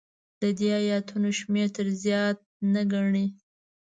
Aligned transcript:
د 0.41 0.43
دې 0.59 0.69
ایتونو 0.89 1.29
شمېر 1.39 1.67
تر 1.75 1.87
زیات 2.03 2.37
نه 2.73 2.81
ګڼي. 2.91 3.25